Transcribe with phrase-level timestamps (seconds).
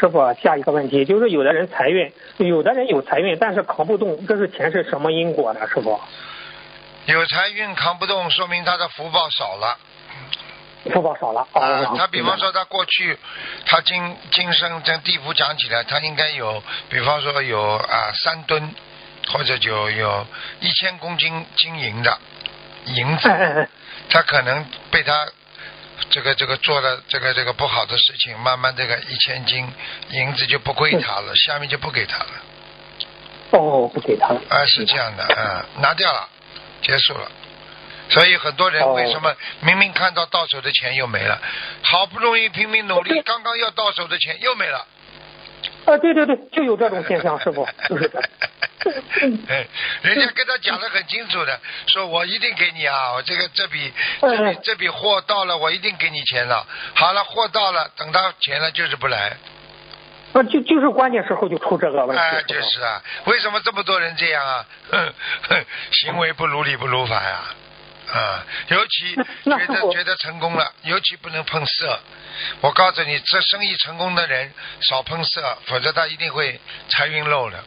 [0.00, 5.60] 师傅，下一个问题就是有的人财运，有的人有财运，但是扛不动，这是前世什么因果呢？
[5.68, 6.00] 师傅，
[7.06, 9.78] 有财运扛不动，说明他的福报少了。
[10.92, 11.46] 福报少了。
[11.52, 13.16] 啊哦，他比方说他过去，
[13.66, 18.74] 他今今生在地府讲起来，他应该有，比方说有啊三吨，
[19.28, 20.26] 或者就有
[20.58, 22.18] 一千公斤金银的
[22.86, 23.68] 银哎子，
[24.10, 25.24] 他可能被他
[26.10, 29.68] 这个这个做了这个这个不好的事情，慢慢这个一千斤
[30.10, 32.30] 银子就不归他了，下面就不给他了，
[33.50, 34.40] 哦，不给他了。
[34.48, 36.28] 啊是这样的，啊拿掉了，
[36.82, 37.30] 结束了。
[38.10, 41.40] 所以很多人哦为什么明明看到到手的钱又没了，
[41.82, 44.86] 好不容易拼命努力，刚刚要到手的钱又没了。
[45.86, 48.22] 啊，对对对，就有这种现象，师傅，就是这。
[49.48, 49.66] 哎，
[50.02, 56.66] 人家跟他讲的很清楚的，说我一定给你啊，我这个这笔这笔嗯这笔货到了，我一定给你钱了。
[56.94, 59.36] 好了，货到了，等到钱了就是不来。
[60.34, 62.22] 啊，就就是关键时候就出这个问题。
[62.22, 64.66] 哎，就是啊，为什么这么多人这样啊？
[65.92, 67.40] 行为不如理不如法呀、
[68.12, 68.44] 啊。
[68.68, 72.00] 尤其觉得觉得成功了，尤其不能碰色。
[72.60, 77.64] 我告诉你，这生意成功的人少碰色，否则他一定会财运漏了。